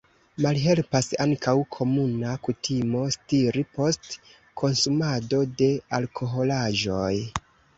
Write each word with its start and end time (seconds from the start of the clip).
Malhelpas 0.43 1.09
ankaŭ 1.25 1.53
komuna 1.75 2.31
kutimo 2.47 3.03
stiri 3.17 3.63
post 3.79 4.17
konsumado 4.63 5.43
de 5.61 5.71
alkoholaĵoj. 5.99 7.15